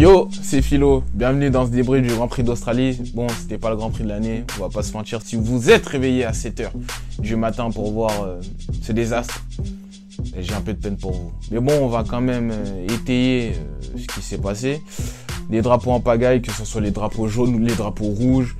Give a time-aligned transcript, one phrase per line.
[0.00, 1.04] Yo, c'est Philo.
[1.12, 2.98] Bienvenue dans ce débrief du Grand Prix d'Australie.
[3.12, 5.20] Bon, c'était pas le Grand Prix de l'année, on va pas se mentir.
[5.22, 6.70] Si vous êtes réveillé à 7h
[7.18, 8.40] du matin pour voir euh,
[8.80, 9.44] ce désastre,
[10.38, 11.32] j'ai un peu de peine pour vous.
[11.50, 14.80] Mais bon, on va quand même euh, étayer euh, ce qui s'est passé.
[15.50, 18.56] Des drapeaux en pagaille, que ce soit les drapeaux jaunes ou les drapeaux rouges.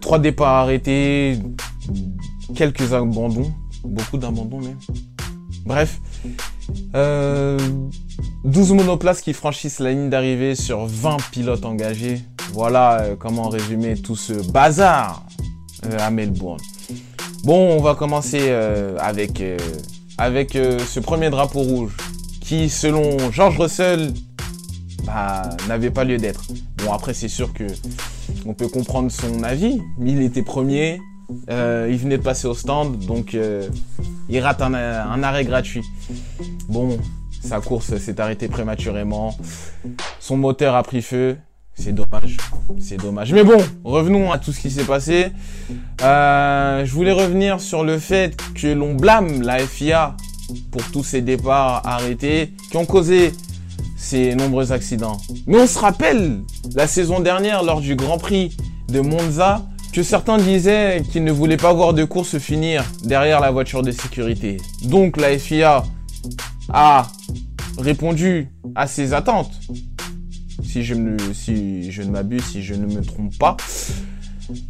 [0.00, 1.40] trois départs arrêtés,
[2.54, 3.52] quelques abandons,
[3.84, 4.78] beaucoup d'abandons même.
[5.64, 6.00] Bref,
[8.44, 12.20] 12 monoplaces qui franchissent la ligne d'arrivée sur 20 pilotes engagés.
[12.52, 15.24] Voilà euh, comment résumer tout ce bazar
[15.86, 16.60] euh, à Melbourne.
[17.44, 19.42] Bon, on va commencer euh, avec,
[20.18, 21.96] avec ce premier drapeau rouge
[22.40, 24.12] qui, selon George Russell,
[25.04, 26.44] bah, n'avait pas lieu d'être.
[26.84, 27.64] Bon, après, c'est sûr que
[28.46, 29.80] on peut comprendre son avis.
[30.04, 31.00] Il était premier,
[31.48, 33.36] il venait de passer au stand, donc
[34.28, 35.82] il rate un, un arrêt gratuit.
[36.68, 36.98] Bon,
[37.42, 39.36] sa course s'est arrêtée prématurément.
[40.18, 41.36] Son moteur a pris feu.
[41.74, 42.36] C'est dommage.
[42.78, 43.32] C'est dommage.
[43.32, 45.28] Mais bon, revenons à tout ce qui s'est passé.
[46.02, 50.14] Euh, je voulais revenir sur le fait que l'on blâme la FIA
[50.70, 53.32] pour tous ces départs arrêtés qui ont causé
[53.96, 55.16] ces nombreux accidents.
[55.46, 56.42] Mais on se rappelle
[56.74, 58.56] la saison dernière lors du Grand Prix
[58.88, 63.50] de Monza que certains disaient qu'ils ne voulaient pas voir de course finir derrière la
[63.50, 64.58] voiture de sécurité.
[64.84, 65.82] Donc la FIA
[66.72, 67.08] a
[67.78, 69.52] répondu à ses attentes.
[70.62, 73.56] Si je, ne, si je ne m'abuse, si je ne me trompe pas.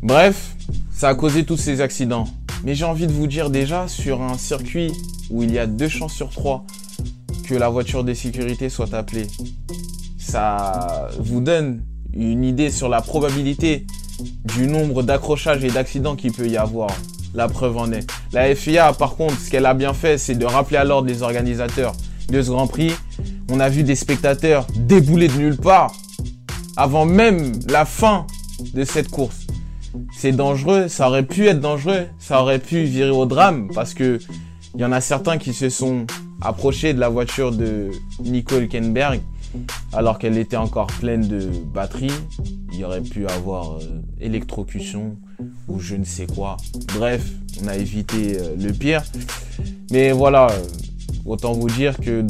[0.02, 0.56] Bref,
[0.90, 2.26] ça a causé tous ces accidents.
[2.64, 4.92] Mais j'ai envie de vous dire déjà, sur un circuit
[5.30, 6.64] où il y a deux chances sur trois
[7.46, 9.26] que la voiture de sécurité soit appelée,
[10.18, 13.86] ça vous donne une idée sur la probabilité
[14.44, 16.90] du nombre d'accrochages et d'accidents qu'il peut y avoir.
[17.34, 18.10] La preuve en est.
[18.32, 21.22] La FIA, par contre, ce qu'elle a bien fait, c'est de rappeler à l'ordre les
[21.22, 21.92] organisateurs
[22.28, 22.92] de ce Grand Prix.
[23.50, 25.92] On a vu des spectateurs débouler de nulle part
[26.76, 28.26] avant même la fin
[28.74, 29.46] de cette course.
[30.16, 34.18] C'est dangereux, ça aurait pu être dangereux, ça aurait pu virer au drame parce que
[34.74, 36.06] il y en a certains qui se sont
[36.40, 37.90] approchés de la voiture de
[38.22, 39.20] Nicole Kenberg
[39.92, 42.12] alors qu'elle était encore pleine de batterie.
[42.72, 43.80] Il aurait pu avoir euh,
[44.20, 45.16] électrocution
[45.68, 46.56] ou je ne sais quoi.
[46.94, 47.24] Bref,
[47.62, 49.02] on a évité euh, le pire.
[49.90, 50.48] Mais voilà,
[51.26, 52.26] Autant vous dire que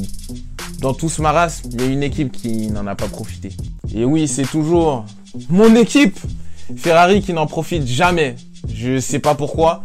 [0.81, 3.51] dans tout ce marasme, il y a une équipe qui n'en a pas profité.
[3.95, 5.05] Et oui, c'est toujours
[5.49, 6.19] mon équipe
[6.77, 8.37] Ferrari qui n'en profite jamais.
[8.73, 9.85] Je sais pas pourquoi.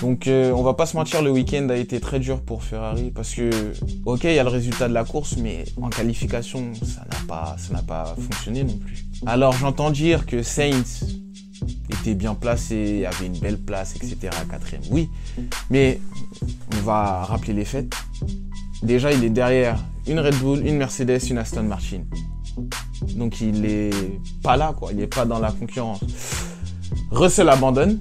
[0.00, 3.10] Donc euh, on va pas se mentir, le week-end a été très dur pour Ferrari
[3.10, 3.50] parce que
[4.04, 7.04] ok, il y a le résultat de la course, mais en qualification, ça
[7.72, 9.04] n'a pas, fonctionné non plus.
[9.26, 11.04] Alors j'entends dire que Saints
[11.90, 14.30] était bien placé, avait une belle place, etc.
[14.48, 15.08] Quatrième, oui,
[15.70, 16.00] mais
[16.76, 17.92] on va rappeler les faits.
[18.82, 22.02] Déjà, il est derrière une Red Bull, une Mercedes, une Aston Martin.
[23.16, 23.90] Donc il est
[24.42, 24.92] pas là, quoi.
[24.92, 26.00] Il est pas dans la concurrence.
[27.10, 28.00] Russell abandonne.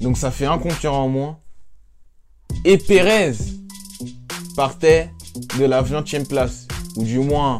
[0.00, 1.38] Donc ça fait un concurrent en moins.
[2.64, 3.32] Et Perez
[4.56, 5.10] partait
[5.58, 6.66] de la 20e place.
[6.96, 7.58] Ou du moins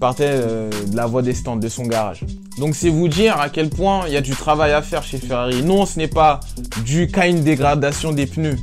[0.00, 2.24] partait euh, de la voie des stands de son garage.
[2.58, 5.18] Donc c'est vous dire à quel point il y a du travail à faire chez
[5.18, 5.62] Ferrari.
[5.62, 6.40] Non, ce n'est pas
[6.84, 8.56] dû qu'à une dégradation des pneus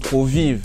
[0.00, 0.62] trop vive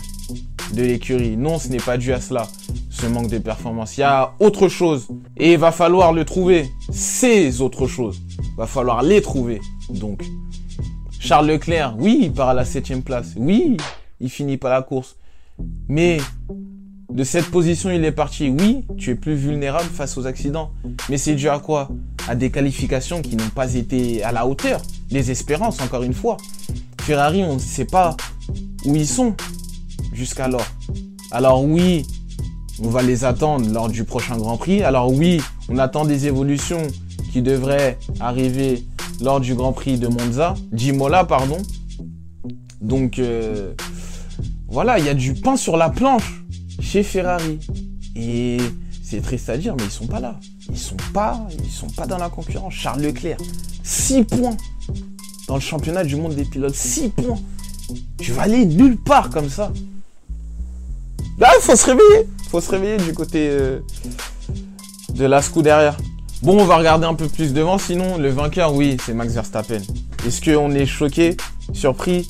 [0.74, 1.38] de l'écurie.
[1.38, 2.48] Non, ce n'est pas dû à cela,
[2.90, 3.98] ce manque de performance.
[3.98, 5.08] Il y a autre chose.
[5.38, 6.70] Et il va falloir le trouver.
[6.92, 8.22] Ces autres choses.
[8.40, 9.62] Il va falloir les trouver.
[9.90, 10.24] Donc,
[11.26, 13.34] Charles Leclerc, oui, il part à la septième place.
[13.36, 13.78] Oui,
[14.22, 15.16] il finit pas la course.
[15.90, 16.20] Mais
[17.10, 18.48] de cette position, il est parti.
[18.50, 20.70] Oui, tu es plus vulnérable face aux accidents.
[21.10, 21.90] Mais c'est dû à quoi?
[22.28, 24.84] À des qualifications qui n'ont pas été à la hauteur.
[25.10, 26.38] Les espérances, encore une fois.
[27.02, 28.16] Ferrari, on ne sait pas
[28.86, 29.36] où ils sont
[30.14, 30.68] jusqu'alors.
[31.32, 32.06] Alors oui,
[32.84, 34.84] on va les attendre lors du prochain Grand Prix.
[34.84, 36.86] Alors oui, on attend des évolutions
[37.32, 38.84] qui devraient arriver
[39.22, 41.58] lors du Grand Prix de Monza, d'Imola, pardon.
[42.82, 43.74] Donc euh,
[44.68, 46.44] voilà, il y a du pain sur la planche
[46.80, 47.60] chez Ferrari.
[48.16, 48.58] Et
[49.04, 50.40] c'est triste à dire, mais ils sont pas là.
[50.70, 52.74] Ils sont pas, ils sont pas dans la concurrence.
[52.74, 53.38] Charles Leclerc,
[53.84, 54.58] 6 points
[55.48, 57.40] dans le championnat du monde des pilotes, 6 points.
[58.18, 59.72] Tu vas aller nulle part comme ça.
[61.38, 62.28] Là, il faut se réveiller.
[62.50, 63.80] faut se réveiller du côté euh,
[65.14, 65.98] de Lascaux derrière.
[66.44, 67.78] Bon, on va regarder un peu plus devant.
[67.78, 69.82] Sinon, le vainqueur, oui, c'est Max Verstappen.
[70.26, 71.38] Est-ce qu'on est choqué
[71.74, 72.28] Surpris?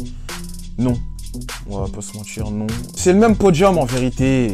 [0.77, 0.97] Non.
[1.69, 2.67] On va pas se mentir, non.
[2.95, 4.51] C'est le même podium en vérité.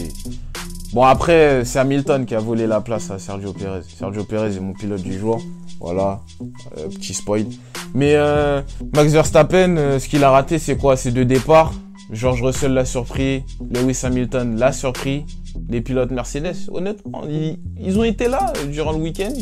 [0.93, 3.81] Bon, après, c'est Hamilton qui a volé la place à Sergio Perez.
[3.97, 5.41] Sergio Perez est mon pilote du jour.
[5.79, 6.21] Voilà,
[6.77, 7.45] euh, petit spoil.
[7.93, 8.61] Mais euh,
[8.93, 10.95] Max Verstappen, euh, ce qu'il a raté, c'est quoi?
[10.95, 11.73] C'est deux départs.
[12.11, 13.43] George Russell l'a surpris,
[13.73, 15.25] Lewis Hamilton l'a surpris,
[15.69, 17.23] les pilotes Mercedes, honnêtement,
[17.79, 19.33] ils, ont été là durant le week-end.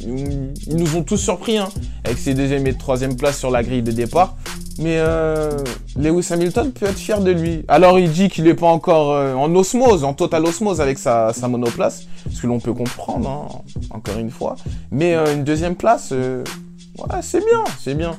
[0.00, 1.68] Ils, nous ont tous surpris hein,
[2.04, 4.36] avec ses deuxième et troisième places sur la grille de départ.
[4.78, 5.50] Mais euh,
[5.96, 7.64] Lewis Hamilton peut être fier de lui.
[7.68, 11.32] Alors il dit qu'il n'est pas encore euh, en osmose, en total osmose avec sa,
[11.48, 14.56] monoplace, ce que l'on peut comprendre, hein, encore une fois.
[14.90, 18.12] Mais euh, une deuxième place, ouais, c'est bien, c'est bien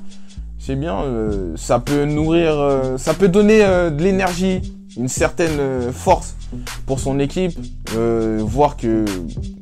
[0.65, 1.03] c'est bien,
[1.57, 4.61] ça peut nourrir, ça peut donner de l'énergie,
[4.95, 6.35] une certaine force
[6.85, 7.57] pour son équipe,
[8.39, 9.05] voir que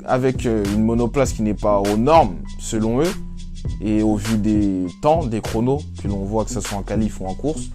[0.05, 3.11] avec une monoplace qui n'est pas aux normes selon eux,
[3.79, 7.21] et au vu des temps, des chronos que l'on voit que ce soit en qualif
[7.21, 7.69] ou en course,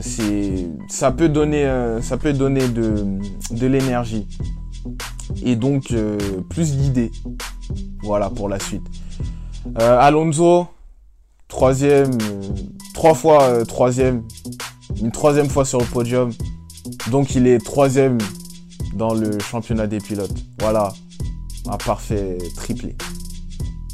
[0.00, 1.66] c'est, ça peut donner,
[2.02, 3.04] ça peut donner de,
[3.50, 4.26] de l'énergie
[5.44, 5.94] et donc
[6.50, 7.12] plus d'idées,
[8.02, 8.84] voilà pour la suite.
[9.76, 10.68] Alonso,
[11.48, 12.42] troisième, euh,
[12.94, 14.22] trois fois euh, troisième,
[15.00, 16.32] une troisième fois sur le podium.
[17.10, 18.18] Donc il est troisième
[18.94, 20.34] dans le championnat des pilotes.
[20.60, 20.92] Voilà,
[21.68, 22.96] un parfait triplé.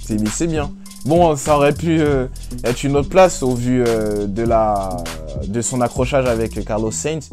[0.04, 0.70] C'est bien.
[1.04, 2.28] Bon, ça aurait pu euh,
[2.64, 4.96] être une autre place au vu de, la,
[5.48, 7.30] de son accrochage avec Carlos Sainz.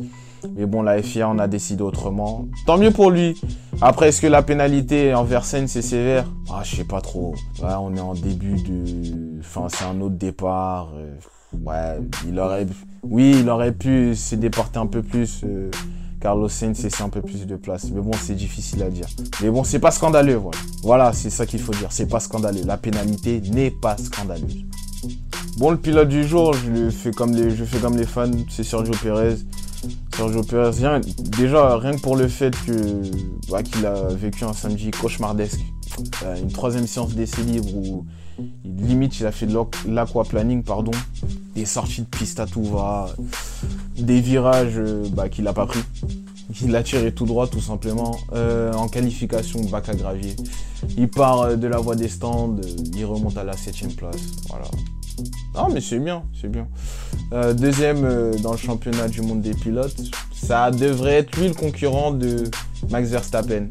[0.55, 2.47] Mais bon, la FIA en a décidé autrement.
[2.65, 3.39] Tant mieux pour lui.
[3.81, 6.25] Après, est-ce que la pénalité envers Sainz est sévère?
[6.49, 7.35] Ah, je sais pas trop.
[7.61, 9.39] On est en début de...
[9.41, 10.93] Enfin, c'est un autre départ.
[10.95, 11.15] Euh,
[11.53, 12.67] ouais, il aurait...
[13.03, 15.41] Oui, il aurait pu se déporter un peu plus.
[15.45, 15.71] Euh,
[16.19, 17.89] Carlos Sainz laisser un peu plus de place.
[17.91, 19.07] Mais bon, c'est difficile à dire.
[19.41, 20.57] Mais bon, c'est pas scandaleux, voilà.
[20.83, 21.91] Voilà, c'est ça qu'il faut dire.
[21.91, 22.63] C'est pas scandaleux.
[22.65, 24.65] La pénalité n'est pas scandaleuse.
[25.57, 28.63] Bon, le pilote du jour, je fais comme les, je fais comme les fans, c'est
[28.63, 29.35] Sergio Perez.
[30.15, 30.71] Sergio Perez,
[31.37, 32.53] déjà rien que pour le fait
[33.49, 35.59] bah, qu'il a vécu un samedi cauchemardesque,
[36.41, 38.05] une troisième séance d'essai libre où
[38.63, 39.57] limite il a fait de
[39.87, 40.91] l'aquaplaning, pardon,
[41.55, 43.09] des sorties de piste à tout va,
[43.97, 45.83] des virages euh, bah, qu'il n'a pas pris.
[46.61, 50.35] Il a tiré tout droit tout simplement euh, en qualification bac à gravier.
[50.97, 52.55] Il part de la voie des stands,
[52.95, 54.15] il remonte à la septième place.
[54.47, 54.65] Voilà.
[55.55, 56.67] Non, mais c'est bien, c'est bien.
[57.33, 60.01] Euh, deuxième euh, dans le championnat du monde des pilotes,
[60.33, 62.49] ça devrait être lui le concurrent de
[62.89, 63.67] Max Verstappen.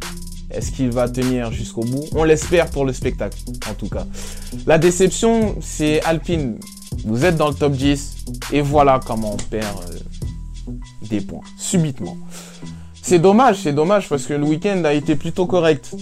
[0.50, 2.04] Est-ce qu'il va tenir jusqu'au bout?
[2.14, 4.06] On l'espère pour le spectacle, en tout cas.
[4.66, 6.58] La déception, c'est Alpine.
[7.04, 10.72] Vous êtes dans le top 10 et voilà comment on perd euh,
[11.08, 12.16] des points, subitement.
[13.02, 15.94] C'est dommage, c'est dommage parce que le week-end a été plutôt correct.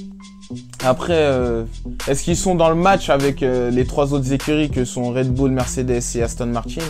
[0.84, 1.64] Après, euh,
[2.06, 5.34] est-ce qu'ils sont dans le match avec euh, les trois autres écuries que sont Red
[5.34, 6.82] Bull, Mercedes et Aston Martin?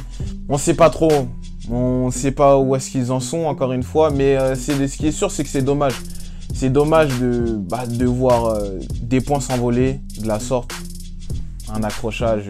[0.50, 1.28] On sait pas trop.
[1.70, 4.10] On sait pas où est-ce qu'ils en sont, encore une fois.
[4.10, 5.94] Mais ce qui est sûr, c'est que c'est dommage.
[6.54, 8.58] C'est dommage de, bah, voir
[9.02, 10.72] des points s'envoler de la sorte.
[11.72, 12.48] Un accrochage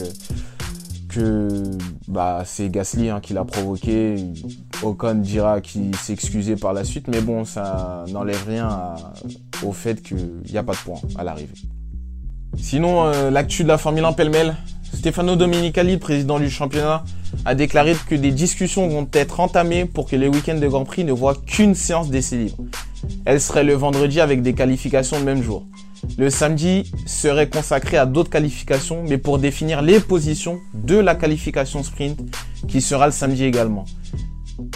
[2.09, 4.17] bah, c'est Gasly hein, qui l'a provoqué.
[4.83, 8.95] Ocon dira qu'il s'est excusé par la suite, mais bon, ça n'enlève rien
[9.63, 11.55] au fait qu'il n'y a pas de points à l'arrivée.
[12.59, 14.57] Sinon, euh, l'actu de la Formule 1 pêle-mêle,
[14.95, 17.05] Stefano Domenicali, président du championnat,
[17.45, 21.05] a déclaré que des discussions vont être entamées pour que les week-ends de Grand Prix
[21.05, 22.57] ne voient qu'une séance d'essai libre.
[23.25, 25.67] Elle serait le vendredi avec des qualifications le même jour.
[26.19, 31.83] Le samedi serait consacré à d'autres qualifications, mais pour définir les positions de la qualification
[31.83, 32.19] sprint,
[32.69, 33.85] qui sera le samedi également.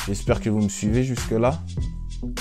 [0.07, 1.61] J'espère que vous me suivez jusque-là.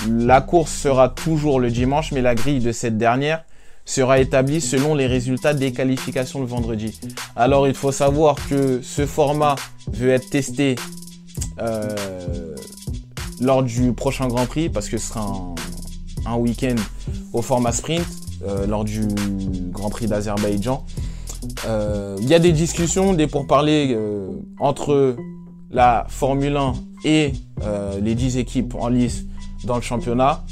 [0.08, 3.44] La course sera toujours le dimanche, mais la grille de cette dernière
[3.84, 6.98] sera établie selon les résultats des qualifications le vendredi.
[7.34, 9.56] Alors il faut savoir que ce format
[9.92, 10.76] veut être testé
[11.58, 12.54] euh,
[13.40, 15.54] lors du prochain Grand Prix, parce que ce sera
[16.26, 16.76] un week-end
[17.32, 18.06] au format sprint.
[18.46, 19.06] Euh, lors du
[19.70, 20.82] Grand Prix d'Azerbaïdjan.
[21.66, 25.16] Euh, il y a des discussions, des pourparlers euh, entre
[25.70, 26.72] la Formule 1
[27.04, 27.32] et
[28.00, 29.24] les 10 équipes en lice
[29.64, 30.42] dans le championnat.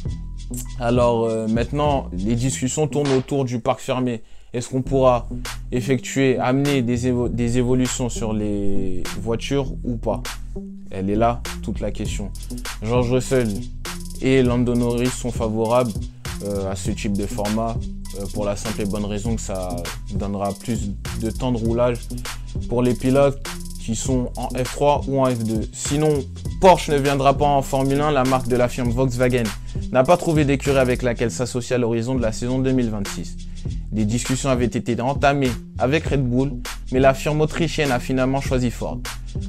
[0.78, 4.22] Alors maintenant, les discussions tournent autour du parc fermé.
[4.52, 5.26] Est-ce qu'on pourra
[5.72, 10.22] effectuer, amener des, des, évolutions sur les voitures ou pas?
[10.90, 12.30] Elle est là, toute la question.
[12.82, 13.48] George Russell
[14.20, 15.92] et Lando Norris sont favorables
[16.44, 17.76] euh, à ce type de format
[18.18, 19.74] euh, pour la simple et bonne raison que ça
[20.14, 21.98] donnera plus de temps de roulage
[22.68, 23.40] pour les pilotes
[23.80, 25.66] qui sont en F3 ou en F2.
[25.72, 26.22] Sinon,
[26.60, 29.44] Porsche ne viendra pas en Formule 1, la marque de la firme Volkswagen
[29.92, 33.36] n'a pas trouvé d'écurie avec laquelle s'associer à l'horizon de la saison 2026.
[33.90, 36.52] Des discussions avaient été entamées avec Red Bull,
[36.92, 39.00] mais la firme autrichienne a finalement choisi Ford.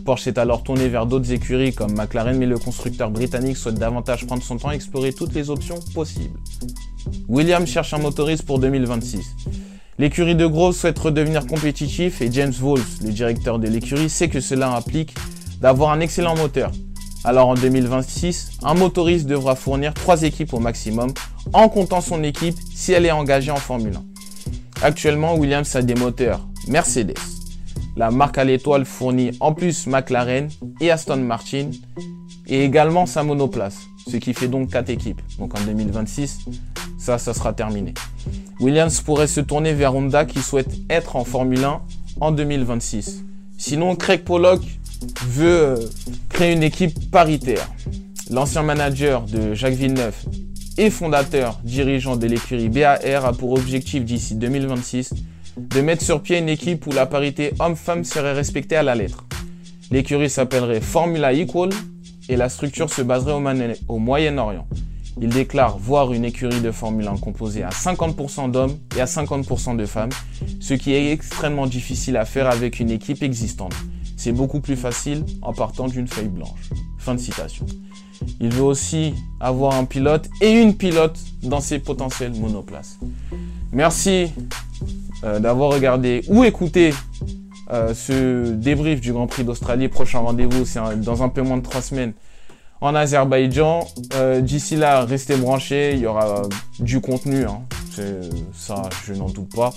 [0.06, 4.26] Porsche s'est alors tourné vers d'autres écuries comme McLaren, mais le constructeur britannique souhaite davantage
[4.26, 6.40] prendre son temps et explorer toutes les options possibles.
[7.28, 9.26] Williams cherche un motoriste pour 2026.
[9.98, 14.40] L'écurie de Gros souhaite redevenir compétitif et James Wolf, le directeur de l'écurie, sait que
[14.40, 15.14] cela implique
[15.60, 16.72] d'avoir un excellent moteur.
[17.26, 21.12] Alors en 2026, un motoriste devra fournir trois équipes au maximum,
[21.52, 24.04] en comptant son équipe si elle est engagée en Formule 1.
[24.82, 27.18] Actuellement, Williams a des moteurs Mercedes.
[28.00, 30.48] La marque à l'étoile fournit en plus McLaren
[30.80, 31.72] et Aston Martin
[32.48, 35.22] et également sa monoplace, ce qui fait donc quatre équipes.
[35.38, 36.46] Donc en 2026,
[36.98, 37.94] ça, ça sera terminé.
[38.62, 41.82] Williams pourrait se tourner vers Honda qui souhaite être en Formule 1
[42.22, 43.26] en 2026.
[43.58, 44.62] Sinon, Craig Pollock
[45.26, 45.78] veut
[46.30, 47.70] créer une équipe paritaire.
[48.30, 50.16] L'ancien manager de Jacques Villeneuve
[50.78, 55.14] et fondateur, dirigeant de l'écurie BAR a pour objectif d'ici 2026
[55.60, 59.26] de mettre sur pied une équipe où la parité homme-femme serait respectée à la lettre.
[59.92, 61.70] L'écurie s'appellerait Formula Equal
[62.30, 63.34] et la structure se baserait
[63.88, 64.68] au, Moyen-Orient.
[65.22, 69.76] Il déclare voir une écurie de Formule 1 composée à 50% d'hommes et à 50%
[69.76, 70.12] de femmes,
[70.62, 73.76] ce qui est extrêmement difficile à faire avec une équipe existante.
[74.16, 76.70] C'est beaucoup plus facile en partant d'une feuille blanche.
[77.00, 77.66] Fin de citation.
[78.40, 83.00] Il veut aussi avoir un pilote et une pilote dans ses potentiels monoplaces.
[83.72, 84.32] Merci
[85.24, 86.94] euh, d'avoir regardé ou écouté
[87.72, 89.90] euh, ce débrief du Grand Prix d'Australie.
[89.90, 92.14] Prochain rendez-vous, c'est dans un peu moins de trois semaines
[92.80, 93.86] en Azerbaïdjan.
[94.16, 96.44] Euh, d'ici là, restez branchés, il y aura
[96.80, 97.44] du contenu.
[97.44, 97.62] Hein.
[98.54, 99.74] Ça, je n'en doute pas.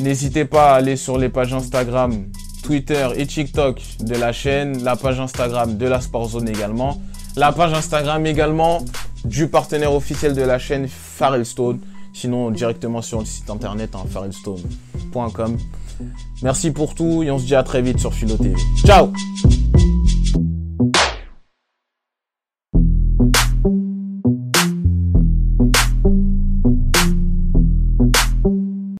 [0.00, 2.26] N'hésitez pas à aller sur les pages Instagram,
[2.64, 7.00] Twitter et TikTok de la chaîne, la page Instagram de la Sport Zone également,
[7.36, 8.80] la page Instagram également
[9.24, 11.80] du partenaire officiel de la chaîne, Farrellstone.
[12.12, 15.56] Sinon, directement sur le site internet, hein, farrellstone.com.
[16.42, 18.54] Merci pour tout et on se dit à très vite sur Philo TV.
[18.84, 19.12] Ciao